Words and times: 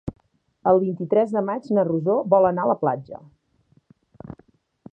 El 0.69 0.79
vint-i-tres 0.83 1.35
de 1.35 1.43
maig 1.49 1.67
na 1.77 1.83
Rosó 1.89 2.15
vol 2.35 2.47
anar 2.49 2.65
a 2.67 2.71
la 2.73 2.79
platja. 2.87 3.21